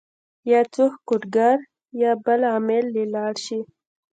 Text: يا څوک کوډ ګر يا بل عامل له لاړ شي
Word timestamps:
يا 0.51 0.61
څوک 0.73 0.93
کوډ 1.07 1.23
ګر 1.35 1.57
يا 2.01 2.11
بل 2.25 2.41
عامل 2.53 2.85
له 2.95 3.03
لاړ 3.13 3.33
شي 3.45 3.59